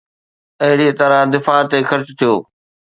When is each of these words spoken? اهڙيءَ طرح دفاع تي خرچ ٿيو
اهڙيءَ 0.63 0.97
طرح 0.99 1.19
دفاع 1.33 1.61
تي 1.69 1.79
خرچ 1.89 2.07
ٿيو 2.19 2.33